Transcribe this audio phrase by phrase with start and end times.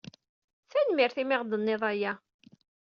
[0.71, 2.13] Tanemmirt i mi ɣ-d-tenniḍ aya.